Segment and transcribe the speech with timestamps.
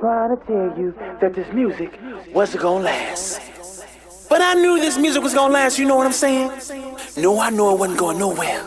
[0.00, 1.98] trying to tell you that this music
[2.34, 3.40] wasn't gonna last.
[4.28, 6.52] But I knew this music was gonna last, you know what I'm saying?
[7.16, 8.62] No, I know it wasn't going nowhere.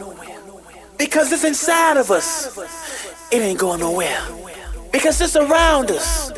[0.97, 2.57] Because it's inside of us.
[3.31, 4.21] It ain't going nowhere.
[4.91, 6.31] Because it's around us.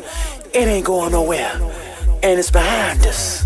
[0.53, 1.51] It ain't going nowhere.
[2.23, 3.45] And it's behind us.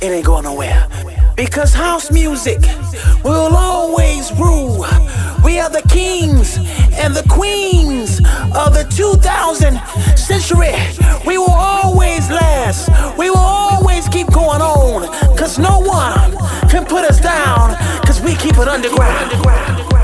[0.00, 0.88] It ain't going nowhere.
[1.36, 2.60] Because house music
[3.24, 4.86] will always rule.
[5.44, 6.56] We are the kings
[6.94, 8.18] and the queens
[8.56, 9.78] of the 2000
[10.16, 10.74] century.
[11.26, 12.88] We will always last.
[13.18, 15.06] We will always keep going on.
[15.36, 16.32] Cause no one
[16.68, 17.76] can put us down.
[18.06, 20.03] Cause we keep it underground.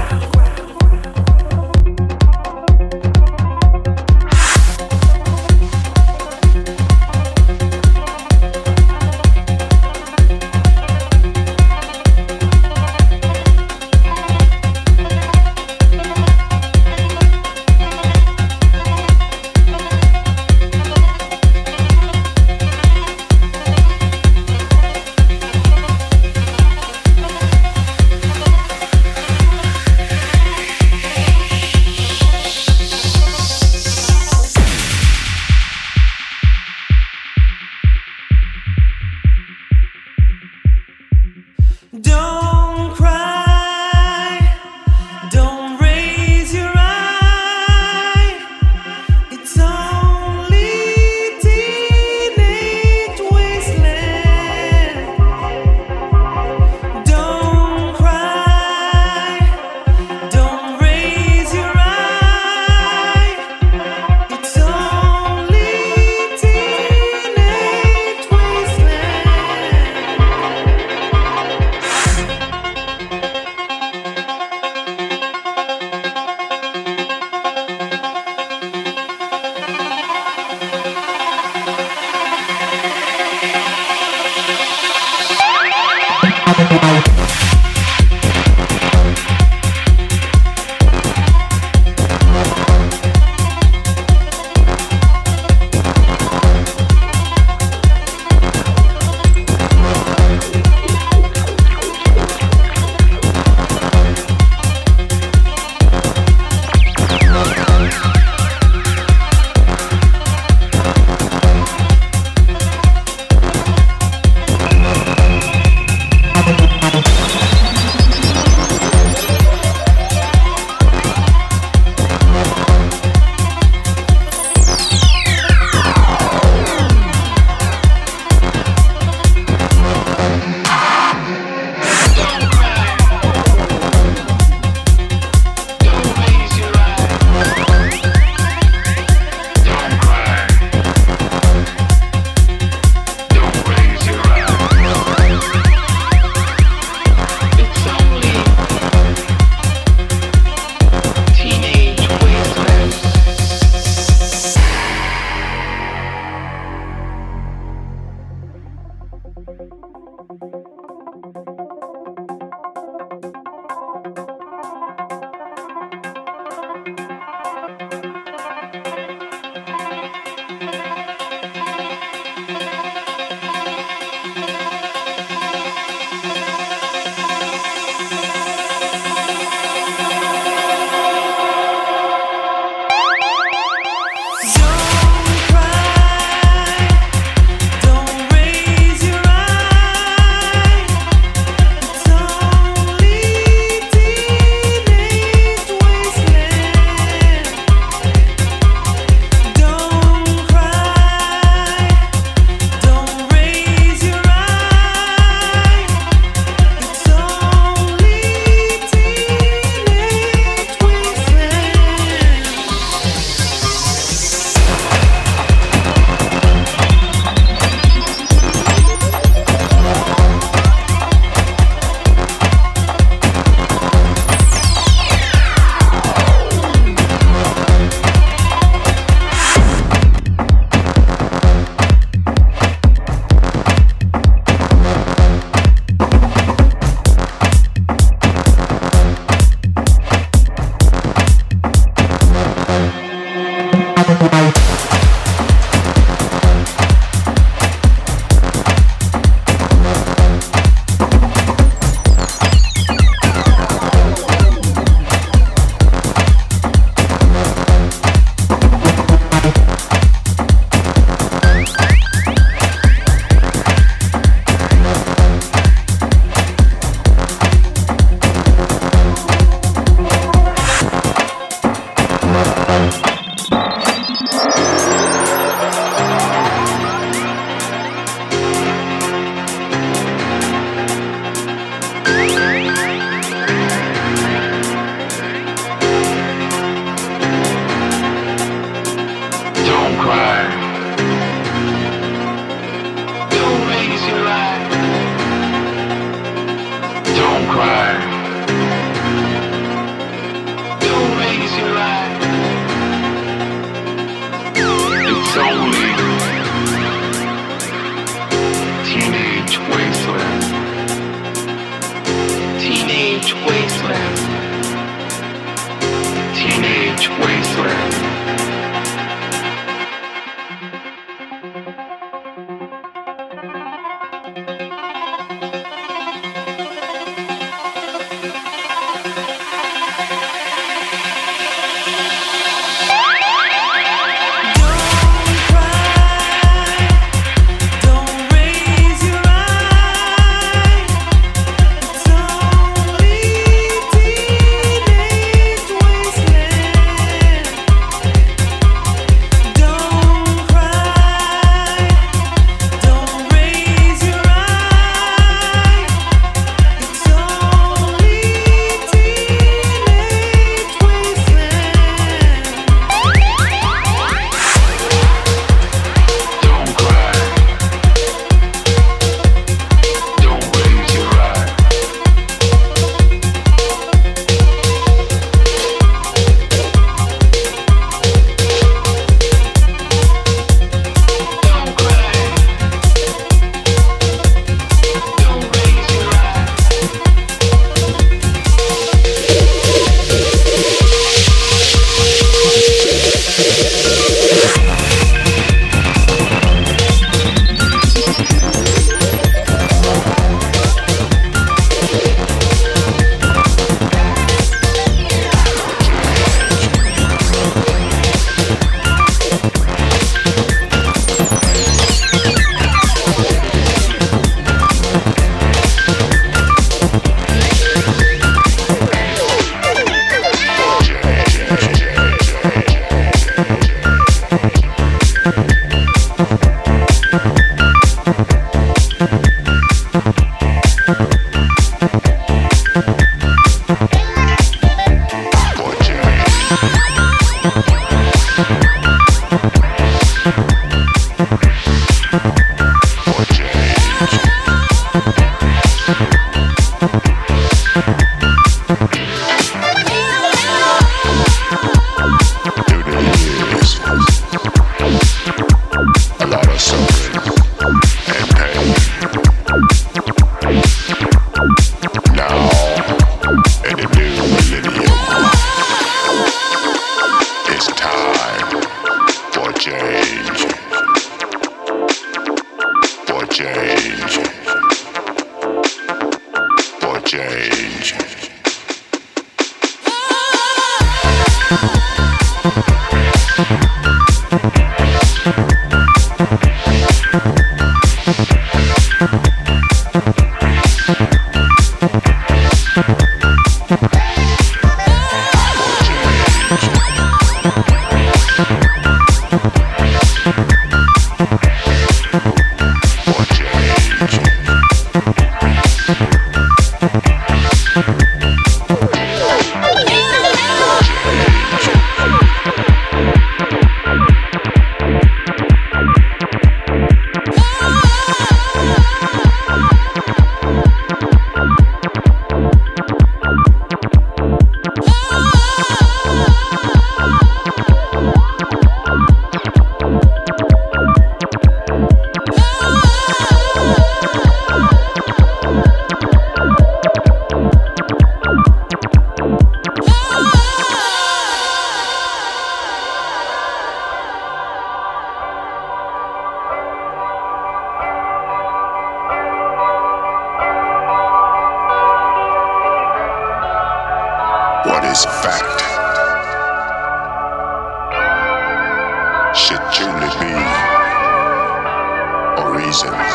[562.73, 563.10] Thank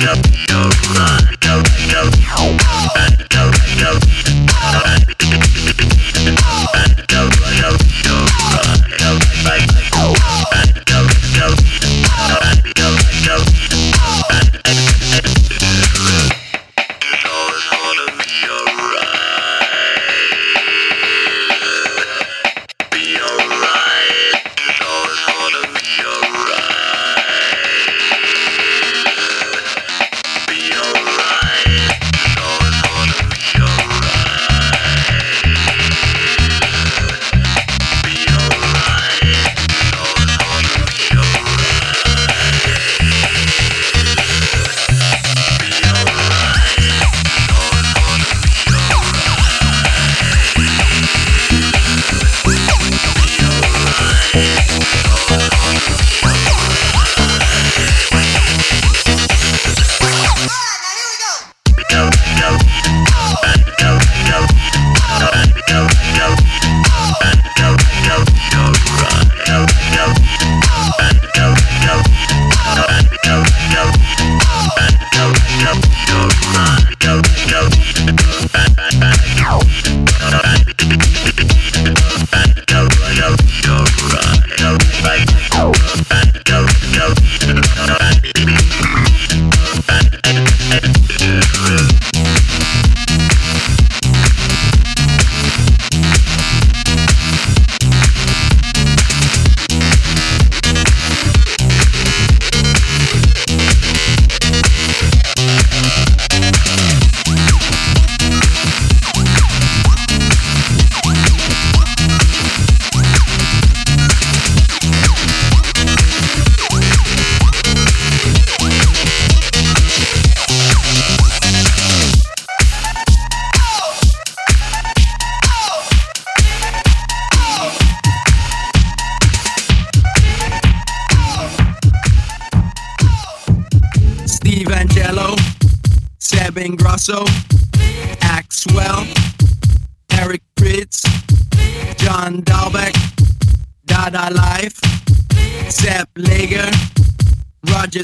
[0.00, 0.29] Step.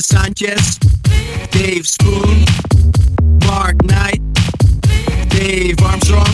[0.07, 0.79] Sanchez,
[1.51, 2.45] Dave Spoon,
[3.45, 4.23] Mark Knight,
[5.31, 6.31] Dave Armstrong,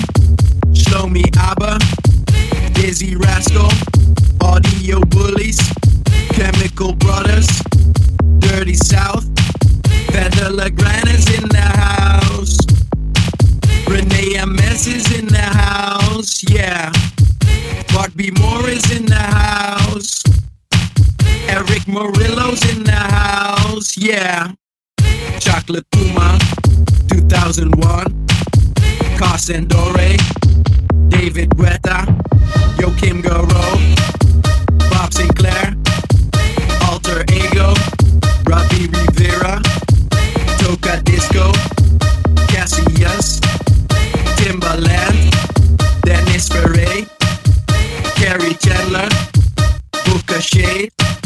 [0.72, 1.78] Shlomi Aber,
[2.74, 3.70] Dizzee Rascal,
[4.42, 5.58] Audio Bullys,
[6.35, 7.48] Chemical Brothers,
[8.40, 9.24] Dirty South,
[10.12, 12.58] Fedde Le Grand is in the house,
[13.88, 16.92] Rene Amesz is in the house, yeah.
[17.94, 20.22] Bart B More is in the house.
[21.48, 23.62] Erick Morillo's in the house,
[23.96, 24.52] yeah.
[25.40, 26.38] Chocolate Puma,
[27.08, 28.26] 2001.
[29.18, 30.16] Carson Dore,
[31.08, 32.06] David Guetta,
[32.78, 33.80] Joachim Garraud,
[34.90, 35.74] Bob Sinclar,
[36.88, 37.72] Alter Ego,
[38.44, 39.60] Robbie Rivera,
[40.58, 41.50] Tocadisco,
[42.48, 43.40] Cassius,
[44.36, 45.32] Timbaland,
[46.04, 47.06] Dennis Ferrer,
[48.16, 49.08] Kerri Chandler,
[50.04, 51.21] Booka Shade.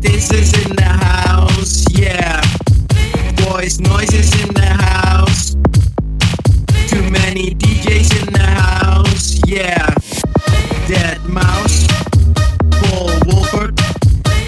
[0.00, 2.40] This is in the house, yeah.
[3.44, 5.54] Boys, noises in the house.
[6.88, 9.86] Too many DJs in the house, yeah.
[10.88, 11.88] Deadmau5,
[12.80, 13.76] Paul Woolford,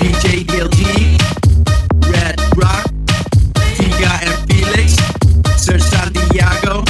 [0.01, 1.19] DJ Guilty,
[2.11, 2.87] Red Rock,
[3.77, 4.97] Tiga and Felix,
[5.63, 6.83] Sir Santiago,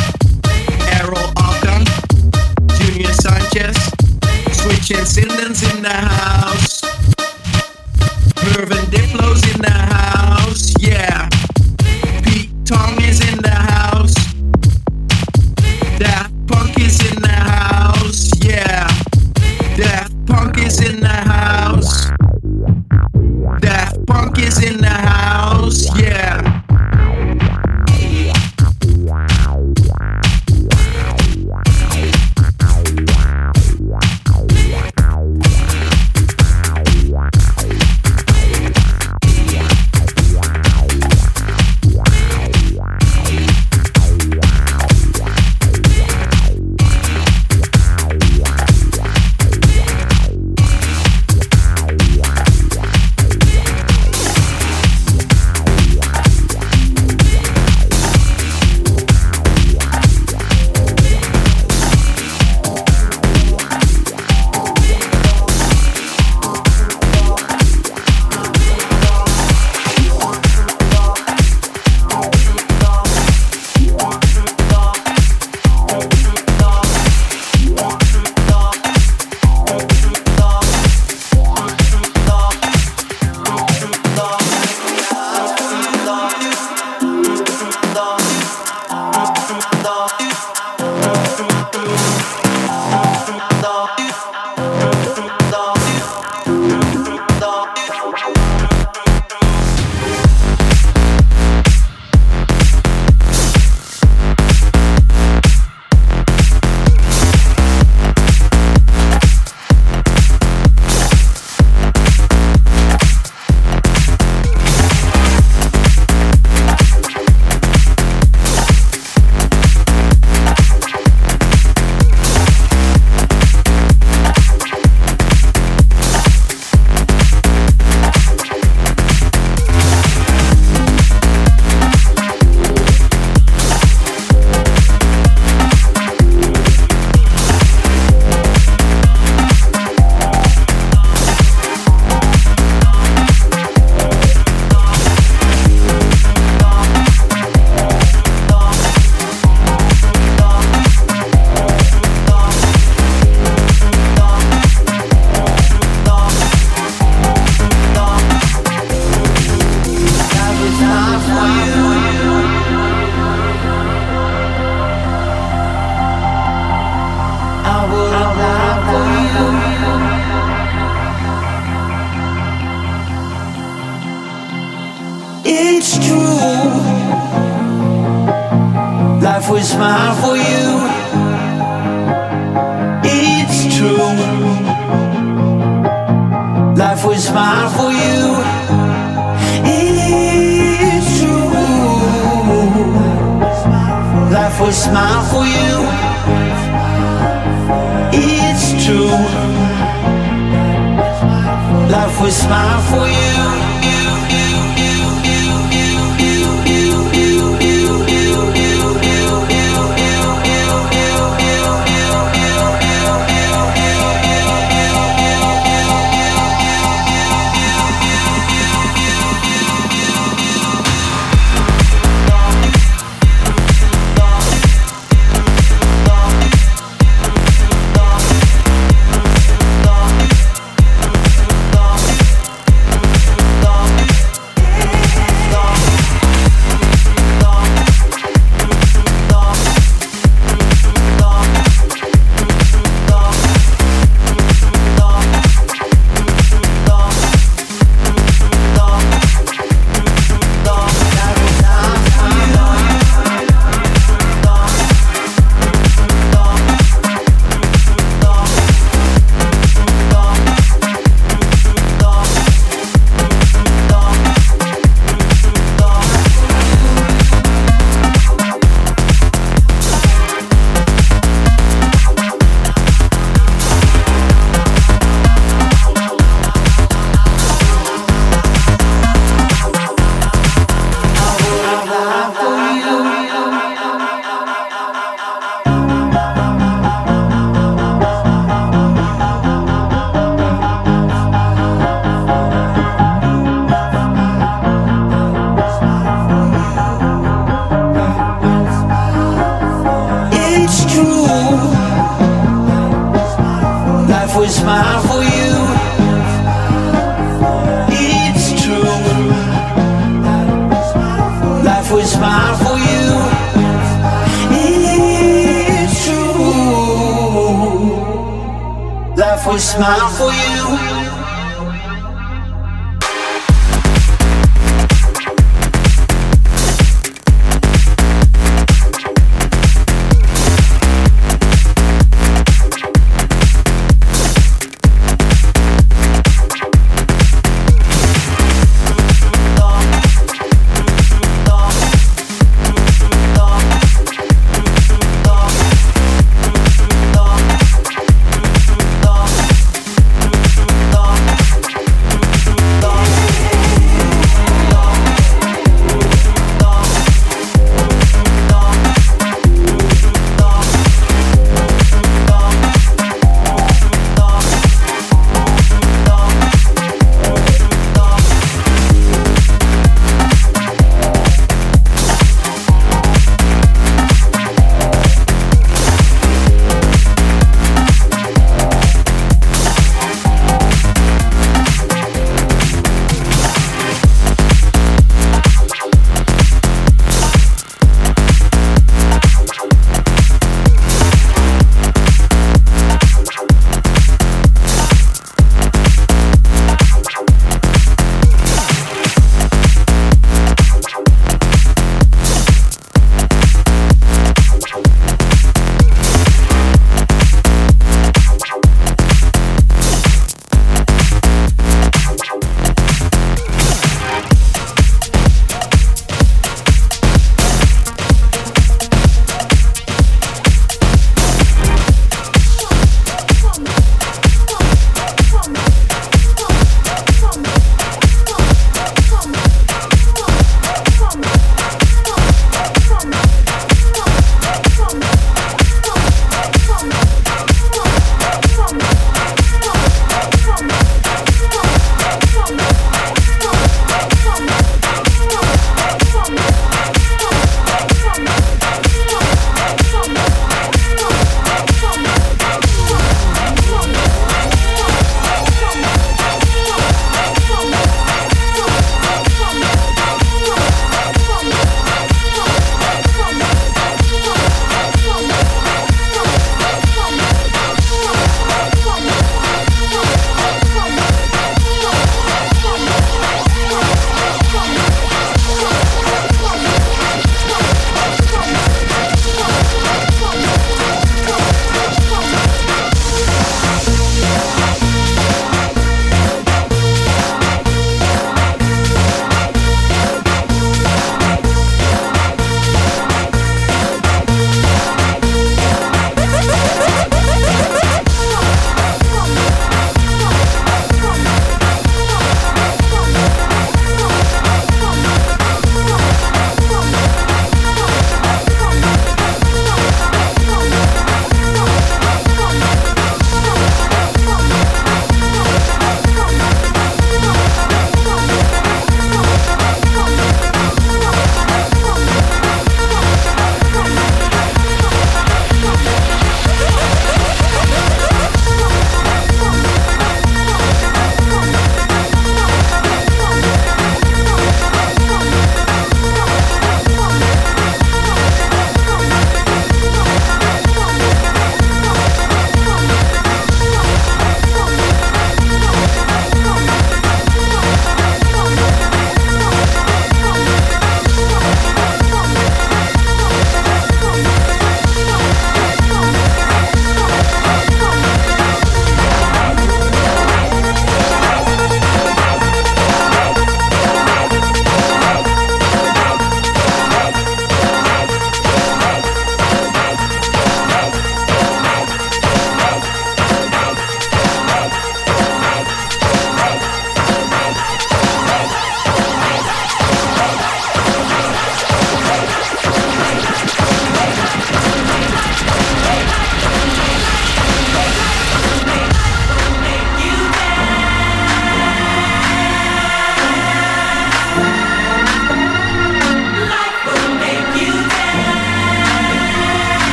[0.96, 1.84] Erol Alkan,
[2.78, 3.76] Junior Sanchez,
[4.52, 6.31] Switch and Sinden's in the house
[8.52, 9.11] serving day.